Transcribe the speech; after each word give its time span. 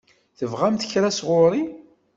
Tebɣamt 0.37 0.87
kra 0.91 1.09
sɣur-i? 1.17 1.63